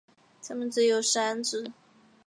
[0.43, 1.71] 它们只有三趾。